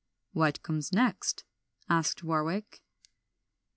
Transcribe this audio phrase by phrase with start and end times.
[0.33, 1.43] "What comes next?"
[1.87, 2.81] asked Warwick.